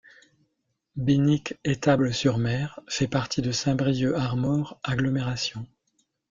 [0.95, 5.67] Binic-Etables-sur-Mer fait partie de Saint-Brieuc Armor Agglomération.